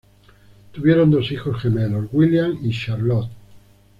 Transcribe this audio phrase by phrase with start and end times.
[0.71, 3.29] Tuvieron dos hijos gemelos, William y Charlotte.